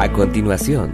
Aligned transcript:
A 0.00 0.12
continuación, 0.12 0.92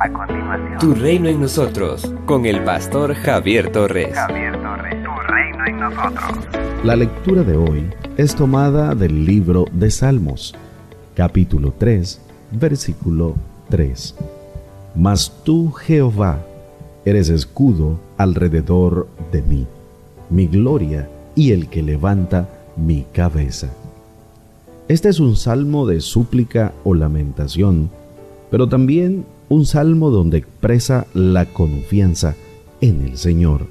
Tu 0.79 0.95
Reino 0.95 1.29
en 1.29 1.41
Nosotros, 1.41 2.13
con 2.27 2.47
el 2.47 2.63
pastor 2.65 3.15
Javier 3.15 3.73
Torres. 3.73 4.15
Javier 4.15 4.61
Torres, 4.61 4.97
tu 5.03 5.11
reino 5.33 5.67
en 5.67 5.79
nosotros. 5.79 6.85
La 6.85 6.97
lectura 6.97 7.43
de 7.43 7.57
hoy 7.57 7.91
es 8.17 8.35
tomada 8.35 8.95
del 8.95 9.25
libro 9.25 9.65
de 9.73 9.91
Salmos, 9.91 10.55
capítulo 11.15 11.73
3, 11.77 12.21
versículo 12.53 13.35
3. 13.69 14.15
Mas 14.95 15.33
tú, 15.45 15.73
Jehová, 15.73 16.39
eres 17.05 17.29
escudo 17.29 18.01
alrededor 18.17 19.09
de 19.33 19.43
mí, 19.43 19.67
mi 20.29 20.47
gloria 20.47 21.09
y 21.35 21.53
el 21.53 21.69
que 21.69 21.83
levanta 21.83 22.49
mi 22.77 23.07
cabeza. 23.13 23.69
Este 24.89 25.09
es 25.09 25.21
un 25.21 25.37
salmo 25.37 25.87
de 25.87 26.01
súplica 26.01 26.73
o 26.83 26.95
lamentación, 26.95 27.91
pero 28.51 28.69
también 28.69 29.25
un 29.49 29.67
salmo 29.67 30.11
donde 30.11 30.39
expresa 30.39 31.07
la 31.15 31.47
confianza 31.47 32.37
en 32.81 33.03
el 33.03 33.17
Señor. 33.17 33.67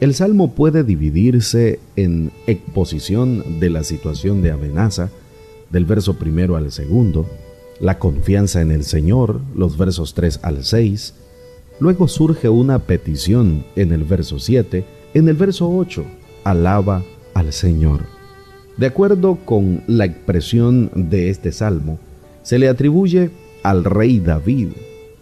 El 0.00 0.14
salmo 0.14 0.54
puede 0.54 0.84
dividirse 0.84 1.80
en 1.96 2.30
exposición 2.46 3.60
de 3.60 3.70
la 3.70 3.82
situación 3.82 4.42
de 4.42 4.50
amenaza, 4.50 5.10
del 5.70 5.84
verso 5.84 6.14
primero 6.14 6.56
al 6.56 6.70
segundo, 6.70 7.26
la 7.80 7.98
confianza 7.98 8.60
en 8.60 8.70
el 8.70 8.84
Señor, 8.84 9.40
los 9.54 9.76
versos 9.76 10.14
3 10.14 10.40
al 10.42 10.64
6, 10.64 11.14
luego 11.80 12.08
surge 12.08 12.48
una 12.48 12.78
petición 12.80 13.64
en 13.74 13.92
el 13.92 14.04
verso 14.04 14.38
7, 14.38 14.84
en 15.14 15.28
el 15.28 15.34
verso 15.34 15.70
8, 15.70 16.04
alaba 16.44 17.02
al 17.34 17.52
Señor. 17.52 18.02
De 18.76 18.86
acuerdo 18.86 19.38
con 19.44 19.82
la 19.86 20.04
expresión 20.04 20.90
de 20.94 21.30
este 21.30 21.52
salmo, 21.52 21.98
se 22.42 22.58
le 22.58 22.68
atribuye 22.68 23.30
al 23.66 23.82
rey 23.82 24.20
David 24.20 24.68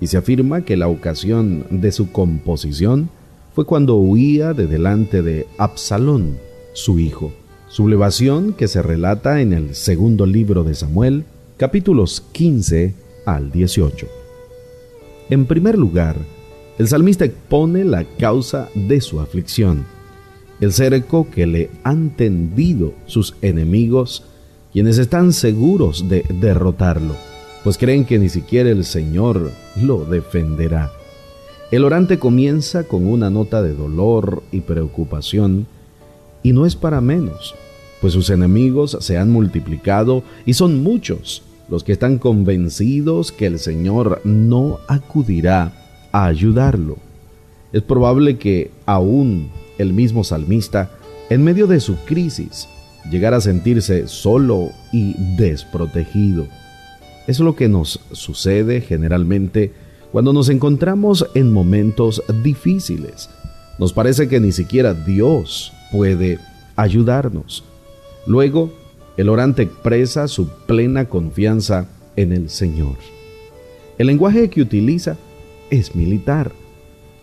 y 0.00 0.06
se 0.06 0.18
afirma 0.18 0.66
que 0.66 0.76
la 0.76 0.86
ocasión 0.88 1.64
de 1.70 1.90
su 1.92 2.12
composición 2.12 3.08
fue 3.54 3.64
cuando 3.64 3.96
huía 3.96 4.52
de 4.52 4.66
delante 4.66 5.22
de 5.22 5.46
Absalón, 5.56 6.36
su 6.74 6.98
hijo. 6.98 7.32
Sublevación 7.68 8.52
que 8.52 8.68
se 8.68 8.82
relata 8.82 9.40
en 9.40 9.54
el 9.54 9.74
segundo 9.74 10.26
libro 10.26 10.62
de 10.62 10.74
Samuel, 10.74 11.24
capítulos 11.56 12.22
15 12.32 12.92
al 13.24 13.50
18. 13.50 14.06
En 15.30 15.46
primer 15.46 15.78
lugar, 15.78 16.16
el 16.78 16.86
salmista 16.86 17.24
expone 17.24 17.82
la 17.82 18.04
causa 18.18 18.68
de 18.74 19.00
su 19.00 19.20
aflicción, 19.20 19.86
el 20.60 20.70
cerco 20.74 21.30
que 21.30 21.46
le 21.46 21.70
han 21.82 22.10
tendido 22.10 22.92
sus 23.06 23.36
enemigos, 23.40 24.22
quienes 24.70 24.98
están 24.98 25.32
seguros 25.32 26.10
de 26.10 26.26
derrotarlo, 26.28 27.14
pues 27.64 27.78
creen 27.78 28.04
que 28.04 28.18
ni 28.18 28.28
siquiera 28.28 28.70
el 28.70 28.84
Señor 28.84 29.50
lo 29.74 30.04
defenderá. 30.04 30.92
El 31.70 31.84
orante 31.84 32.18
comienza 32.18 32.84
con 32.84 33.06
una 33.06 33.30
nota 33.30 33.62
de 33.62 33.74
dolor 33.74 34.42
y 34.52 34.60
preocupación, 34.60 35.66
y 36.42 36.52
no 36.52 36.66
es 36.66 36.76
para 36.76 37.00
menos, 37.00 37.54
pues 38.02 38.12
sus 38.12 38.28
enemigos 38.28 38.98
se 39.00 39.16
han 39.16 39.32
multiplicado 39.32 40.22
y 40.44 40.52
son 40.52 40.82
muchos 40.82 41.42
los 41.70 41.82
que 41.82 41.92
están 41.92 42.18
convencidos 42.18 43.32
que 43.32 43.46
el 43.46 43.58
Señor 43.58 44.20
no 44.24 44.78
acudirá 44.86 45.72
a 46.12 46.26
ayudarlo. 46.26 46.98
Es 47.72 47.82
probable 47.82 48.36
que 48.36 48.70
aún 48.84 49.50
el 49.78 49.94
mismo 49.94 50.22
salmista, 50.22 50.90
en 51.30 51.42
medio 51.42 51.66
de 51.66 51.80
su 51.80 51.96
crisis, 52.04 52.68
llegara 53.10 53.38
a 53.38 53.40
sentirse 53.40 54.06
solo 54.06 54.70
y 54.92 55.14
desprotegido. 55.36 56.46
Es 57.26 57.40
lo 57.40 57.56
que 57.56 57.68
nos 57.68 58.00
sucede 58.12 58.80
generalmente 58.80 59.72
cuando 60.12 60.32
nos 60.32 60.48
encontramos 60.48 61.26
en 61.34 61.52
momentos 61.52 62.22
difíciles. 62.42 63.30
Nos 63.78 63.92
parece 63.92 64.28
que 64.28 64.40
ni 64.40 64.52
siquiera 64.52 64.94
Dios 64.94 65.72
puede 65.90 66.38
ayudarnos. 66.76 67.64
Luego, 68.26 68.72
el 69.16 69.28
orante 69.28 69.62
expresa 69.62 70.28
su 70.28 70.48
plena 70.66 71.06
confianza 71.06 71.88
en 72.16 72.32
el 72.32 72.50
Señor. 72.50 72.96
El 73.98 74.08
lenguaje 74.08 74.50
que 74.50 74.62
utiliza 74.62 75.16
es 75.70 75.94
militar. 75.94 76.52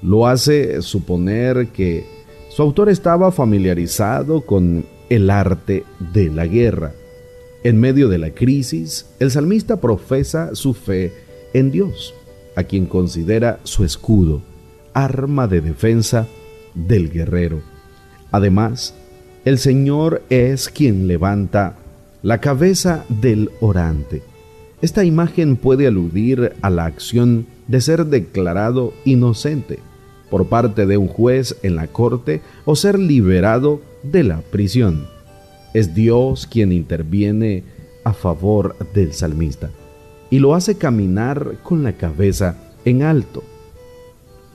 Lo 0.01 0.27
hace 0.27 0.81
suponer 0.81 1.67
que 1.67 2.05
su 2.49 2.61
autor 2.61 2.89
estaba 2.89 3.31
familiarizado 3.31 4.41
con 4.41 4.85
el 5.09 5.29
arte 5.29 5.83
de 6.13 6.29
la 6.29 6.47
guerra. 6.47 6.93
En 7.63 7.79
medio 7.79 8.09
de 8.09 8.17
la 8.17 8.31
crisis, 8.31 9.05
el 9.19 9.29
salmista 9.29 9.79
profesa 9.79 10.55
su 10.55 10.73
fe 10.73 11.13
en 11.53 11.69
Dios, 11.69 12.15
a 12.55 12.63
quien 12.63 12.87
considera 12.87 13.59
su 13.63 13.85
escudo, 13.85 14.41
arma 14.93 15.47
de 15.47 15.61
defensa 15.61 16.27
del 16.73 17.11
guerrero. 17.11 17.61
Además, 18.31 18.95
el 19.45 19.59
Señor 19.59 20.23
es 20.29 20.69
quien 20.69 21.07
levanta 21.07 21.77
la 22.23 22.39
cabeza 22.39 23.05
del 23.09 23.51
orante. 23.59 24.23
Esta 24.81 25.03
imagen 25.03 25.55
puede 25.55 25.85
aludir 25.85 26.53
a 26.61 26.71
la 26.71 26.85
acción 26.85 27.45
de 27.67 27.81
ser 27.81 28.07
declarado 28.07 28.93
inocente 29.05 29.79
por 30.31 30.47
parte 30.47 30.87
de 30.87 30.97
un 30.97 31.07
juez 31.07 31.57
en 31.61 31.75
la 31.75 31.87
corte 31.87 32.41
o 32.65 32.75
ser 32.75 32.97
liberado 32.97 33.81
de 34.01 34.23
la 34.23 34.41
prisión. 34.41 35.05
Es 35.73 35.93
Dios 35.95 36.47
quien 36.47 36.71
interviene 36.71 37.63
a 38.03 38.13
favor 38.13 38.75
del 38.93 39.13
salmista 39.13 39.69
y 40.29 40.39
lo 40.39 40.55
hace 40.55 40.75
caminar 40.75 41.57
con 41.63 41.83
la 41.83 41.93
cabeza 41.93 42.55
en 42.85 43.03
alto. 43.03 43.43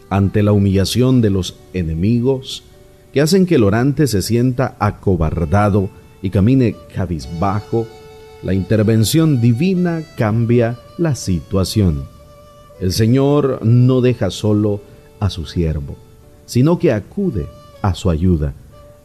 Ante 0.09 0.43
la 0.43 0.53
humillación 0.53 1.21
de 1.21 1.31
los 1.31 1.57
enemigos 1.73 2.65
que 3.13 3.21
hacen 3.21 3.47
que 3.47 3.57
el 3.57 3.65
orante 3.65 4.07
se 4.07 4.23
sienta 4.23 4.77
acobardado 4.79 5.89
y 6.23 6.31
camine 6.31 6.77
cabizbajo, 6.95 7.87
la 8.43 8.55
intervención 8.55 9.41
divina 9.41 10.03
cambia 10.17 10.79
la 10.99 11.15
situación. 11.15 12.05
El 12.81 12.93
Señor 12.93 13.61
no 13.65 14.01
deja 14.01 14.31
solo 14.31 14.81
a 15.19 15.31
su 15.31 15.47
siervo, 15.47 15.97
sino 16.45 16.79
que 16.79 16.93
acude 16.93 17.47
a 17.83 17.95
su 17.95 18.11
ayuda, 18.11 18.55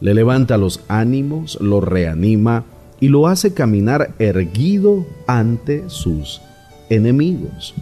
le 0.02 0.14
levanta 0.14 0.58
los 0.58 0.80
ánimos, 0.88 1.58
lo 1.60 1.80
reanima 1.80 2.64
y 2.98 3.06
lo 3.06 3.28
hace 3.28 3.54
caminar 3.54 4.14
erguido 4.18 5.06
ante 5.28 5.88
sus 5.88 6.40
enemigos. 6.90 7.72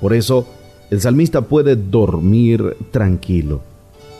Por 0.00 0.12
eso, 0.12 0.44
el 0.90 1.00
salmista 1.00 1.42
puede 1.42 1.76
dormir 1.76 2.76
tranquilo. 2.90 3.60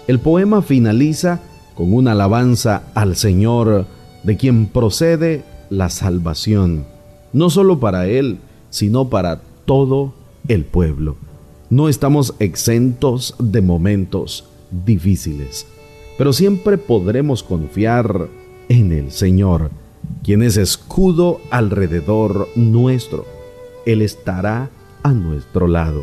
El 0.06 0.20
poema 0.20 0.62
finaliza 0.62 1.40
con 1.74 1.92
una 1.92 2.12
alabanza 2.12 2.84
al 2.94 3.16
Señor, 3.16 3.86
de 4.22 4.36
quien 4.36 4.66
procede 4.66 5.42
la 5.68 5.88
salvación, 5.90 6.84
no 7.32 7.50
solo 7.50 7.80
para 7.80 8.06
Él, 8.06 8.38
sino 8.70 9.08
para 9.08 9.40
todo 9.64 10.14
el 10.46 10.64
pueblo. 10.64 11.16
No 11.70 11.88
estamos 11.88 12.34
exentos 12.38 13.34
de 13.40 13.62
momentos 13.62 14.44
difíciles, 14.70 15.66
pero 16.18 16.32
siempre 16.32 16.76
podremos 16.76 17.44
confiar 17.44 18.28
en 18.68 18.92
el 18.92 19.12
Señor, 19.12 19.70
quien 20.24 20.42
es 20.42 20.56
escudo 20.56 21.40
alrededor 21.50 22.48
nuestro. 22.56 23.24
Él 23.86 24.02
estará 24.02 24.68
a 25.04 25.12
nuestro 25.12 25.68
lado. 25.68 26.02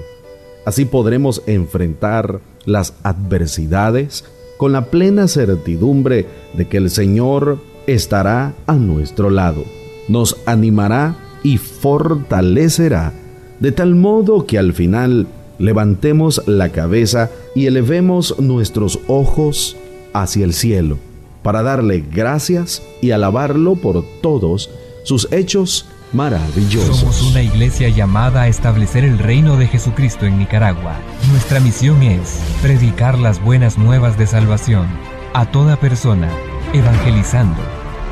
Así 0.65 0.85
podremos 0.85 1.43
enfrentar 1.45 2.39
las 2.65 2.93
adversidades 3.03 4.23
con 4.57 4.71
la 4.71 4.85
plena 4.85 5.27
certidumbre 5.27 6.25
de 6.53 6.67
que 6.67 6.77
el 6.77 6.89
Señor 6.89 7.59
estará 7.85 8.53
a 8.65 8.73
nuestro 8.73 9.29
lado, 9.29 9.65
nos 10.07 10.37
animará 10.45 11.17
y 11.43 11.57
fortalecerá, 11.57 13.13
de 13.59 13.71
tal 13.73 13.95
modo 13.95 14.47
que 14.47 14.57
al 14.57 14.73
final 14.73 15.27
levantemos 15.59 16.41
la 16.47 16.69
cabeza 16.69 17.29
y 17.53 17.68
elevemos 17.68 18.39
nuestros 18.39 19.00
ojos 19.07 19.77
hacia 20.15 20.45
el 20.45 20.53
cielo, 20.53 20.97
para 21.44 21.62
darle 21.62 22.03
gracias 22.09 22.81
y 23.01 23.12
alabarlo 23.12 23.75
por 23.75 24.03
todos 24.21 24.69
sus 25.03 25.27
hechos 25.31 25.88
maravillosos. 26.13 26.97
Somos 26.97 27.21
una 27.23 27.44
iglesia 27.44 27.89
llamada 27.89 28.44
a 28.44 28.47
establecer 28.47 29.03
el 29.03 29.19
reino 29.19 29.57
de 29.57 29.67
Jesucristo 29.67 30.25
en 30.25 30.39
Nicaragua. 30.39 30.95
Nuestra 31.31 31.59
misión 31.59 32.01
es 32.01 32.39
predicar 32.62 33.19
las 33.19 33.44
buenas 33.44 33.77
nuevas 33.77 34.17
de 34.17 34.25
salvación 34.25 34.88
a 35.33 35.51
toda 35.51 35.75
persona, 35.75 36.29
evangelizando, 36.73 37.61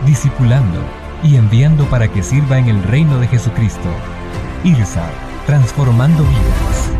discipulando 0.05 0.79
y 1.23 1.37
enviando 1.37 1.85
para 1.85 2.11
que 2.11 2.21
sirva 2.21 2.59
en 2.59 2.67
el 2.67 2.83
reino 2.83 3.17
de 3.19 3.27
Jesucristo. 3.27 3.89
IRSA, 4.65 5.09
transformando 5.45 6.23
vidas. 6.23 6.91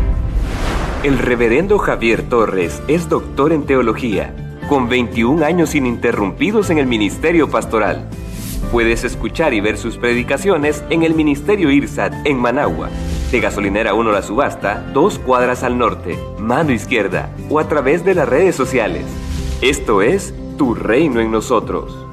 El 1.02 1.18
reverendo 1.18 1.78
Javier 1.78 2.22
Torres 2.22 2.82
es 2.88 3.10
doctor 3.10 3.52
en 3.52 3.64
teología, 3.66 4.34
con 4.68 4.88
21 4.88 5.44
años 5.44 5.74
ininterrumpidos 5.74 6.70
en 6.70 6.78
el 6.78 6.86
ministerio 6.86 7.48
pastoral. 7.50 8.08
Puedes 8.72 9.04
escuchar 9.04 9.54
y 9.54 9.60
ver 9.60 9.78
sus 9.78 9.96
predicaciones 9.96 10.82
en 10.90 11.02
el 11.02 11.14
Ministerio 11.14 11.70
IRSAT 11.70 12.12
en 12.26 12.38
Managua 12.38 12.90
de 13.34 13.40
Gasolinera 13.40 13.94
1 13.94 14.12
La 14.12 14.22
Subasta, 14.22 14.84
dos 14.92 15.18
cuadras 15.18 15.64
al 15.64 15.76
norte, 15.76 16.16
mano 16.38 16.70
izquierda, 16.70 17.30
o 17.50 17.58
a 17.58 17.68
través 17.68 18.04
de 18.04 18.14
las 18.14 18.28
redes 18.28 18.54
sociales. 18.54 19.04
Esto 19.60 20.02
es 20.02 20.32
Tu 20.56 20.74
Reino 20.74 21.20
en 21.20 21.32
Nosotros. 21.32 22.03